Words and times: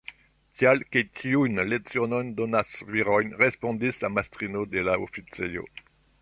Tial, 0.59 0.79
ke 0.95 1.01
tiujn 1.19 1.61
lecionojn 1.73 2.31
donas 2.39 2.71
viroj, 2.95 3.19
respondis 3.43 4.01
la 4.07 4.11
mastrino 4.15 4.65
de 4.75 4.87
la 4.91 4.97
oficejo. 5.07 5.69